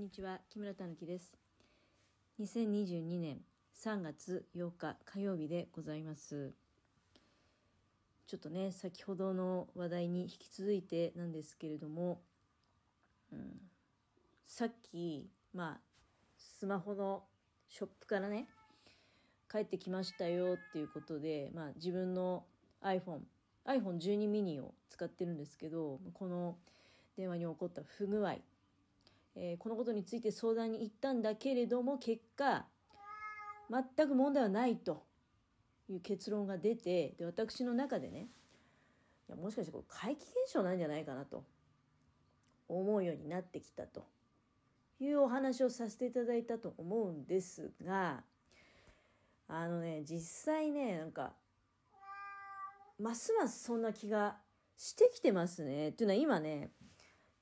[0.00, 1.36] んにちは木村たぬきです。
[2.40, 3.40] 2022年
[3.76, 6.54] 3月8日火曜日でございます。
[8.26, 12.22] ちょっとね先ほどの話題に引き続いてなんですけれども、
[13.30, 13.60] うん、
[14.46, 15.80] さっきまあ
[16.38, 17.24] スマホの
[17.68, 18.46] ショップからね
[19.52, 22.44] 帰ってきましたよっていうことで、まあ、自分の
[22.82, 23.18] iPhone
[23.66, 26.56] iPhone12 mini を使ってるんですけどこの
[27.18, 28.36] 電話に起こった不具合
[29.36, 32.66] えー、このことについて相談に行ったんだけれども結果
[33.70, 35.04] 全く問題はないと
[35.88, 38.28] いう結論が出てで私の中でね
[39.28, 41.44] いやもしかしてこれ怪奇現象なんじゃないかなと
[42.68, 44.06] 思うようになってきたと
[45.00, 48.22] いうお話をさせていただいたと思うんですが
[49.48, 51.32] あのね実際ねなんか
[53.00, 54.36] ますますそんな気が
[54.76, 55.88] してきてますね。
[55.88, 56.70] っていうのは今ね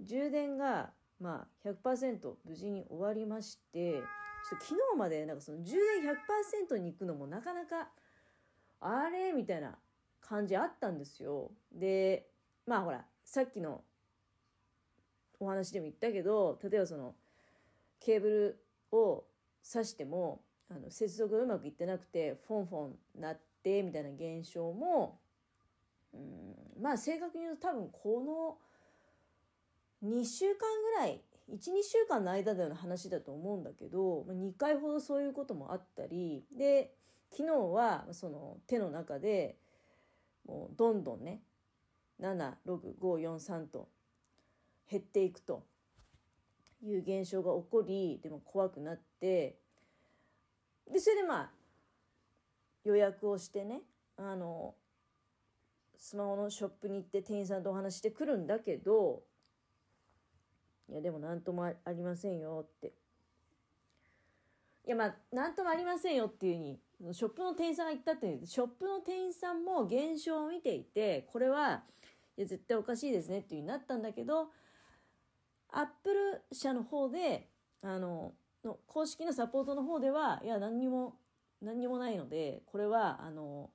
[0.00, 6.12] 充電がまあ100%無事に終わりましてちょっと昨日までなんかその充電
[6.72, 7.88] 100%に行くのもなかなか
[8.80, 9.32] あれ？
[9.32, 9.74] みたいな
[10.20, 11.50] 感じあったんですよ。
[11.72, 12.28] で
[12.66, 13.82] まあほらさっきの
[15.40, 17.14] お話でも言ったけど例えばその
[18.00, 19.24] ケーブルを
[19.64, 25.18] 挿してもあの接続がうまくいってなくてフォンフォンなってみたいな現象も
[26.14, 28.58] うんまあ正確に言うと多分この
[30.06, 30.58] 2週間
[30.96, 36.92] ぐらい12週間の間での話だと思うんだけど2回ほどそういうこともあったりで
[37.30, 39.56] 昨日はその手の中で
[40.46, 41.40] もうどんどんね
[42.20, 43.88] 76543と
[44.90, 45.64] 減っていくと
[46.82, 49.56] いう現象が起こりでも怖くなって
[50.90, 51.50] でそれでまあ
[52.84, 53.82] 予約をしてね
[54.16, 54.74] あの
[55.98, 59.22] スマホのショップに行って店員さんとお話してくるんだけど
[60.88, 62.92] いやでも何ともありませんよって。
[64.86, 66.78] いやまあ何ともありませんよっていうに
[67.12, 71.82] ショップの店員さんが言ったってショップの店員さんも現象を見ていてこれは
[72.36, 74.48] いや絶対おかしいですねっていううになったんだけど
[75.72, 77.48] アップル社の方で
[77.82, 78.32] あの
[78.64, 81.16] の公式のサポートの方ではいや何にも
[81.60, 83.70] 何にもないのでこれはあの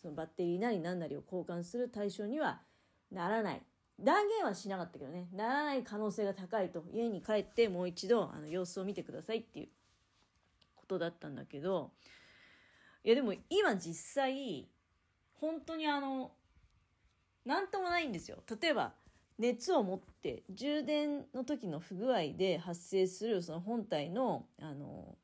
[0.00, 2.62] そのバッテリーなり何なりを交換する対象には
[3.10, 3.62] ならない。
[4.00, 5.28] 断言はしなかったけどね。
[5.32, 6.84] ならない可能性が高いと。
[6.92, 9.68] 家に帰ってもう一度あの様子を見てくださいっていう
[10.74, 11.92] ことだったんだけど。
[13.04, 14.66] いやでも今実際
[15.34, 16.32] 本当にあの
[17.44, 18.42] 何ともないんですよ。
[18.60, 18.94] 例えば
[19.38, 25.16] 熱を持って充電の時の不具合で発生するその本体のあの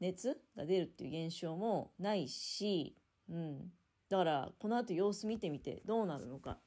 [0.00, 2.94] 熱が出るっていう現象もないし、
[3.28, 3.72] うん、
[4.08, 6.58] だからこの後様子見てみてどうなるのか。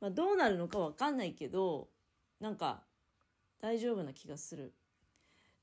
[0.00, 1.88] まあ、どうなるのかわかんないけど
[2.40, 2.82] なんか
[3.60, 4.74] 大丈夫な気がする。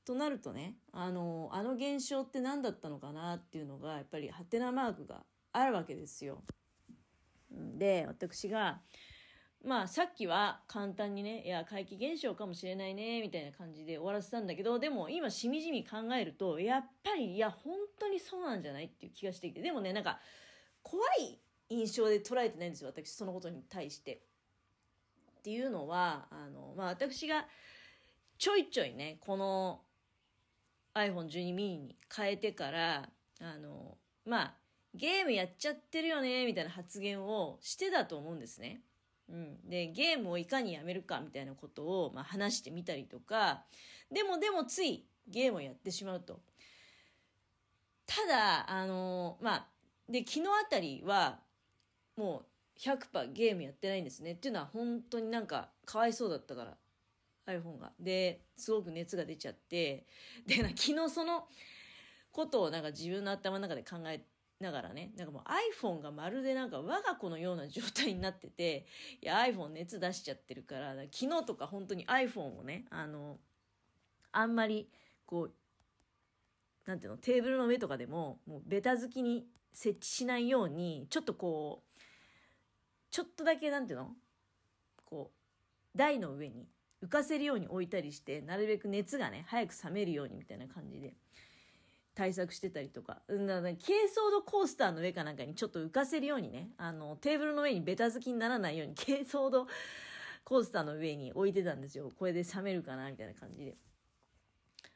[0.04, 6.42] となるとねあのあの現象って何だったのかなっていうのがやっぱりハテナマークがあるわけですよ。
[7.50, 8.82] で私が
[9.64, 20.18] まあさっきは簡単にねいや怪奇現象かもしれないねみたいな感じで終わらせたんだけどでも今しみじみ考えるとやっぱりいや本当にそうなんじゃないっていう気がしてきてでもねなんか
[20.82, 21.40] 怖い
[21.70, 24.20] 印象で捉えてないんですよ私そのことに対して。
[25.38, 27.46] っていうのはあの、まあ、私が
[28.38, 29.82] ちょいちょいねこの
[30.94, 33.08] iPhone12 mini に変えてから
[33.40, 34.54] あのまあ
[34.94, 38.80] ゲームやっちゃってるよねみたいな発言をしてたと思うんですね。
[39.28, 43.64] うん、でゲームをいかにやめるかみたいなことを、まあ、話してみたりとか
[44.12, 46.40] でもでもついゲームをやってしまうと。
[48.06, 49.66] ただあのまあ
[50.08, 51.40] で昨日あたりは
[52.16, 52.44] も
[52.76, 56.76] う100%ゲームやってないんですねっていうのは本当になんかかわいそうだったから
[57.46, 57.92] iPhone が。
[58.00, 60.06] ですごく熱が出ちゃって
[60.46, 61.46] でな昨日その
[62.32, 64.24] ことをなんか自分の頭の中で考え
[64.60, 65.42] ながらねなんかもう
[65.82, 68.86] iPhone がまるでなんか我が子のような状態になってて
[69.20, 73.38] いや iPhone 熱出しちゃってるから昨日とか本当に iPhone をねあの
[74.32, 74.88] あんまり
[75.26, 75.52] こう
[76.86, 81.93] なんていうのテーブルの上とかでももうベタ付きに設置しないようにちょっとこう
[83.14, 84.08] ちょっとだけなんていうの？
[85.04, 86.66] こう台の上に
[87.00, 91.14] 浮かせるように置いたりしてなるべく熱がね早く冷めるようにみたいな感じで
[92.16, 93.76] 対策してたりとか、うん、だ軽
[94.12, 99.68] 装度コースターの上かなんかにちょっと浮かせるようにねあのテーブルの上にベタ付きにならないように軽装度
[100.42, 102.10] コースターの上に置いてたんですよ。
[102.18, 103.76] これで冷めるかなみたいな感じで。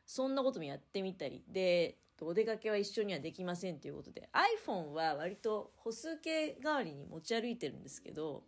[0.05, 1.45] そんなこともやってみたり。
[1.47, 4.29] でお出かけは一緒にはできませんということで
[4.67, 8.43] iPhone は割と歩数計代わりに持ち歩いてるんですけど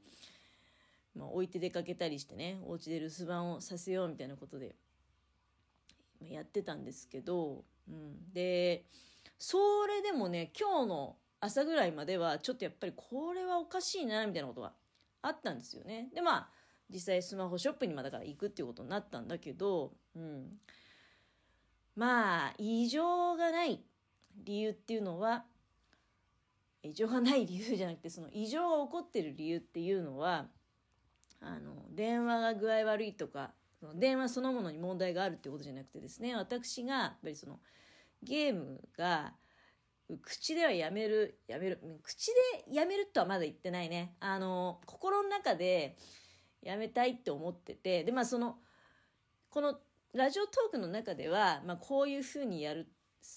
[1.17, 4.75] まあ、置いて出かけたりしてねお家で留守番をさせようみたいなことで
[6.23, 8.85] やってたんですけど、うん、で
[9.39, 14.73] それでもね今日の朝ぐらいまではちょっとやっぱりこれはおかしいなみたいなことが
[15.23, 16.09] あったんですよね。
[16.15, 16.49] でまあ
[16.93, 20.49] 実際スマホショップにまだから行くっていうことになったんだけど、うん、
[21.97, 23.83] まあ異常がない
[24.45, 25.45] 理由っていうのは
[26.83, 30.47] 異常がない理由じゃなくてその異常が起こってる理由っていうのは
[31.41, 37.61] あの電話が具合悪いとかその電話そのものに問題があるってことじゃなくてですね私がやっぱりその
[38.23, 39.33] ゲームが
[40.23, 42.27] 口ではやめるやめる口
[42.67, 44.17] でやめるとはまだ言ってないね。
[44.19, 45.97] あの心の中で
[46.63, 48.59] やめたいって思っててでまあその
[49.51, 49.79] この
[50.15, 52.89] ラジオトークの中では、まあ、こういうふうにやる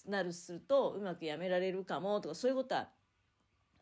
[0.07, 2.89] なるするとうまくやめられるかもとかそういうことは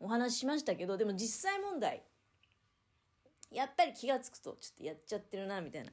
[0.00, 2.02] お話ししましたけどでも実際問題
[3.50, 5.90] やっぱり気が付くとちょっとやっちゃってるなみたいな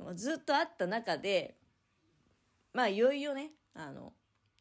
[0.00, 1.56] のがずっとあった中で
[2.74, 4.12] まあいよいよねあの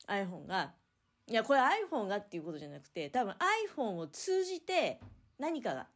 [0.07, 0.73] iPhone が
[1.27, 3.35] いやこれ iPhone がっていうことじゃなくて多分
[3.75, 4.99] iPhone を通じて
[5.39, 5.87] 何かが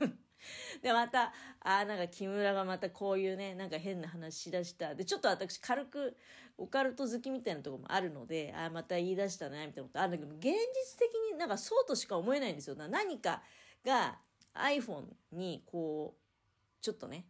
[0.82, 4.94] でまたあなんか木村がまたこういうねなんか変な話しだした。
[4.94, 6.16] でちょっと私軽く
[6.58, 10.00] オカルト好きみたいなとこもあるのでああまた言い出したねみたいなこと。
[10.00, 12.76] あるんだけど現実的になんかそうとしか思えないんですよ。
[12.76, 13.42] 何か
[13.84, 14.18] が
[14.54, 17.26] iPhone にこうちょっとね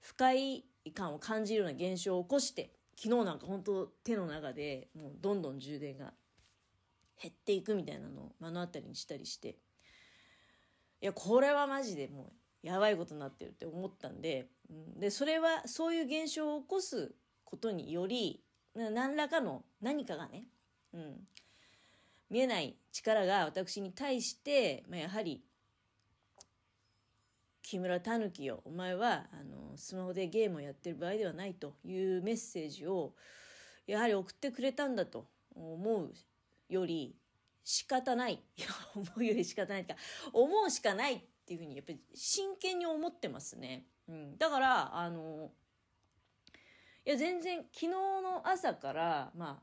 [0.00, 0.64] 不快
[0.94, 6.12] 感を感じるような現象を起こして昨日なんか本当手の中でもうどんどん充電が
[7.20, 9.56] 減っていくみたいなのを目の当たりにしたりして。
[11.02, 12.32] いやこれはマジでも
[12.62, 14.46] うやばいことになってるって思ったんで,、
[14.96, 17.12] でそれはそういう現象を起こす
[17.44, 18.40] ことにより
[18.74, 20.44] 何らかの何かがね、
[20.94, 21.26] うん、
[22.30, 25.42] 見えない力が私に対して、まあ、やはり
[27.62, 33.14] 木村たぬきよお前はあのスマホでゲームをやってる場合ではないというメッセージを
[33.88, 36.12] やはり送ってくれたんだと思う
[36.68, 37.16] より
[37.64, 38.34] 仕方ない。
[38.34, 39.94] い や思うより仕方ないか
[40.32, 43.86] 思うしかないっていうふうにやっぱり真剣に思ってますね。
[44.08, 45.52] うん、だからあの
[47.04, 49.62] いや全然昨日の朝からま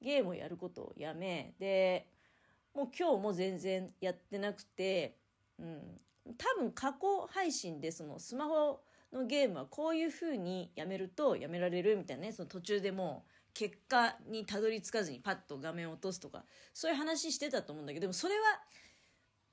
[0.00, 2.08] ゲームをやることをやめで
[2.74, 5.18] もう今日も全然やってなくて、
[5.58, 6.00] うん、
[6.38, 8.80] 多分過去配信でそのスマホ
[9.12, 18.40] のゲームはこういう風にやめるとやめられるみたいなねその途中でもう結果にたどり着かずにパッと画面を落とすとかそういう話してたと思うんだけどでもそれは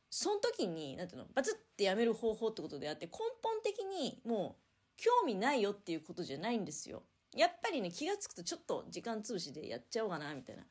[0.09, 3.11] その時に何ていうのバツってやめる方法ってことであって根
[3.43, 4.61] 本的にもう
[4.97, 7.03] 興味ないよっていうことじゃないんですよ。
[7.35, 10.63] やっぱりね気が付くとちょっと時間潰しでやっちゃおうかなみたいな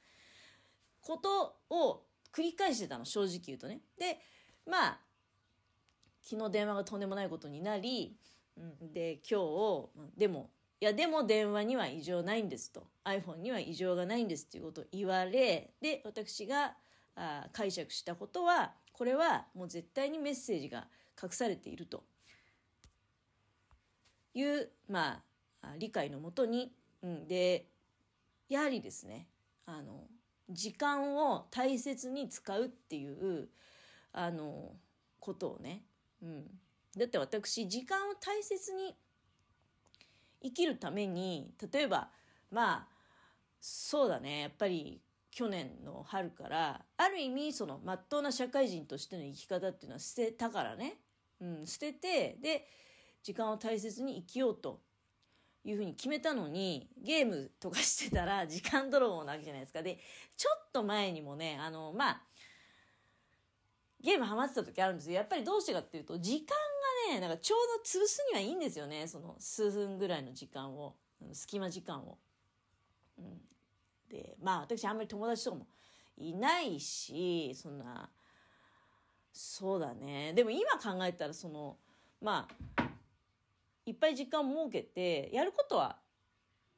[1.00, 2.02] ことを
[2.32, 3.80] 繰り返してたの正直言うとね。
[3.98, 4.18] で
[4.66, 5.00] まあ
[6.22, 8.16] 昨日電話がとんでもないことになり、
[8.80, 10.50] で今日でも
[10.80, 12.86] いやでも電話には異常ないんですと。
[13.04, 16.74] iPhone には異常がないんですっていうことを言われで私が
[17.14, 20.88] あ解釈したことはこれはもう絶対にメッセージが
[21.22, 22.04] 隠されていると。
[24.34, 25.22] いうま
[25.62, 26.70] あ理解のもとに、
[27.02, 27.68] うん、で
[28.50, 29.28] やはりですね
[29.64, 30.04] あの
[30.50, 33.48] 時間を大切に使うっていう
[34.12, 34.72] あの
[35.20, 35.84] ことをね
[36.22, 36.44] うん、
[36.96, 38.96] だって私時間を大切に
[40.42, 42.08] 生きるために例えば
[42.50, 42.88] まあ
[43.60, 44.42] そうだね。
[44.42, 45.00] やっぱり
[45.30, 50.98] 去年の春からある意味そのまっとうな社会人としての生き方っていうのは捨てたからね、
[51.40, 52.66] うん、捨ててで
[53.22, 54.80] 時間を大切に生きようと
[55.64, 59.82] いうふうに決めたのにゲームとかしてたら 時間泥棒なわけじゃないですか。
[59.82, 59.98] で
[60.36, 62.22] ちょっと前にもねあのまあ
[64.00, 65.16] ゲームハマってた時あるんですよ。
[65.16, 66.56] やっぱりどうしてかっていうと、時間
[67.10, 69.06] ね、なんかちょうど潰すにはいいんですよね。
[69.06, 70.94] その数分ぐらいの時間を、
[71.32, 72.18] 隙間時間を。
[73.18, 73.40] うん、
[74.08, 75.66] で、まあ私あんまり友達とかも
[76.16, 78.10] いないし、そんな、
[79.32, 80.32] そうだね。
[80.34, 81.76] でも今考えたら、その、
[82.20, 82.82] まあ、
[83.84, 85.98] いっぱい時間を設けて、やることは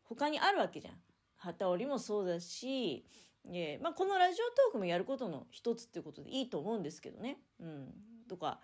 [0.02, 0.94] 他にあるわけじゃん。
[1.36, 3.06] 旗織りもそうだし、
[3.52, 7.38] えまあ、このラジオトークもやることの一つっていうことでいいと思うんですけどね。
[7.60, 7.94] うん、
[8.28, 8.60] とか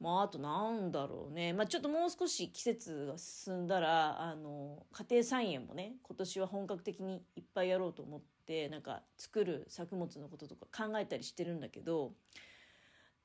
[0.00, 12.12] まああとなんだろうね、まあ、ちょっともう少し季節が進んだらあの家庭菜園もね今年は本格的にいっぱいやろうと思ってなんか作る作物のこととか考えたりしてるんだけど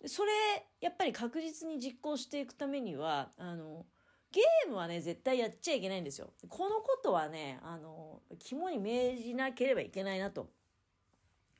[0.05, 0.31] それ
[0.81, 3.85] やっぱり確実に実行していくためにはあの
[4.35, 6.33] ゲームはね、絶対やっちゃいけないんですよ。
[6.49, 10.49] このことはね、あの、肝に銘じなければいけないなと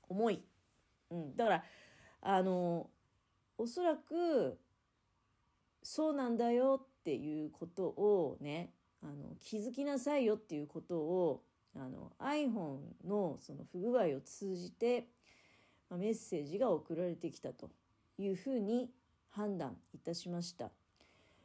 [0.10, 0.44] 思い。
[1.10, 1.38] うん。
[1.38, 1.64] だから、
[2.22, 2.90] あの、
[3.58, 4.60] おそらく、
[5.86, 8.72] そうなんだよっていうことをね
[9.04, 11.44] あの気づきなさいよっていうことを
[11.76, 15.06] あの iPhone のその不具合を通じて、
[15.88, 17.70] まあ、メッセージが送られてきたと
[18.18, 18.90] いうふうに
[19.30, 20.72] 判断いたしました。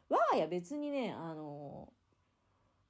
[0.08, 1.92] 我が家別にねあの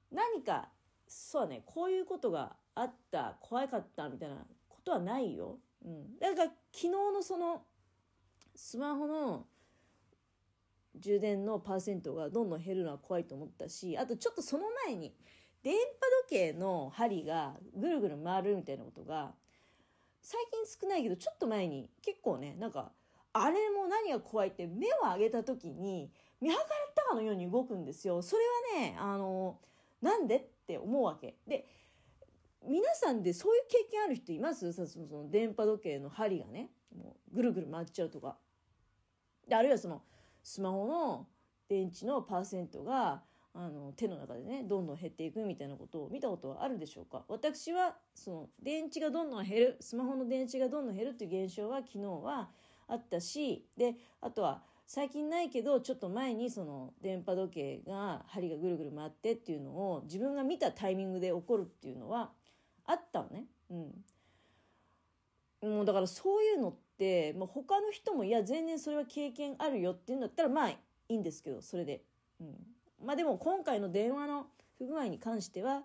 [0.09, 0.69] 何か
[1.05, 4.37] そうねこういうことがあった怖かったみたいな
[4.69, 5.57] ことはないよ。
[5.83, 7.63] うん、だから昨日のその
[8.55, 9.47] スマホの
[10.99, 15.13] 充電のパーセントがどんどん減るのは怖いと思ったしあとちょっとその前に
[15.63, 15.79] 電波
[16.27, 19.33] 時計の針がぐるぐる回るみたいなことが
[20.21, 22.91] 最近少ないけどちょっと前に結構ねなんか
[23.33, 28.21] あれも何が怖いって目を上げた時に見計らったかのように動くんですよ。
[28.21, 28.43] それ
[28.75, 29.59] はねあの
[30.01, 31.37] なんでって思うわけ。
[31.47, 31.65] で
[32.67, 34.73] 皆さんでそういう経験ある人います？
[34.73, 38.37] その電波時計の針がねもうぐるぐる回っちゃうとか。
[39.47, 40.01] であるいはその
[40.43, 41.27] スマホの
[41.69, 43.21] 電池のパーセントが
[43.53, 47.23] あの手の中でねどんどん減っていくみたいなことを見たことはあるでしょうか？
[47.27, 52.49] 私はその電池がどんどん減るスマホの電池がどんどん減るっていう現象は昨日は
[52.87, 62.31] あったしであとは最近ないけどちょっと前にその電波時計が針がぐるぐる回ってっていうのを自分が見たタイミングで起こるっていうのは
[62.85, 63.45] あったのね。
[65.61, 66.79] うん、もうだからそういうのって、
[67.37, 70.77] まあ、他の人もいや全然それは経験あるよっていうんだったらまあい
[71.09, 72.03] いんですけどそれで。
[72.39, 72.55] うん
[73.05, 75.83] まあでも今回の電話の不具合に関しては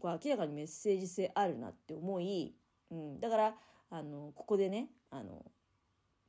[0.00, 2.54] これ明らかにメッセージ性あるなって思い、
[2.90, 3.54] うん、だから
[3.90, 5.44] あのここでねあの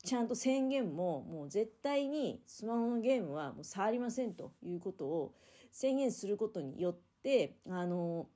[0.03, 5.33] ちゃんと宣言ももう絶対にスマホのゲームはもう触りませんということを
[5.71, 8.27] 宣言することによってあの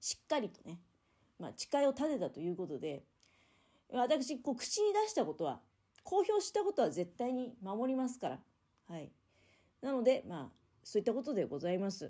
[0.00, 0.78] しっかりとね、
[1.38, 3.04] まあ、誓いを立てたということで
[3.92, 5.60] 私こう口に出したことは
[6.02, 8.38] 公表したことは絶対に守りますから。
[8.88, 9.12] はい、
[9.80, 12.00] なのでまあそういったことでございます。